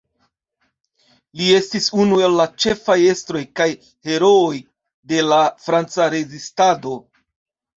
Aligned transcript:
Li 1.41 1.49
estis 1.57 1.89
unu 2.05 2.17
el 2.27 2.33
la 2.39 2.47
ĉefaj 2.65 2.95
estroj 3.11 3.41
kaj 3.61 3.69
herooj 4.09 4.57
de 5.13 5.21
la 5.29 5.41
Franca 5.67 6.09
rezistado. 6.17 6.99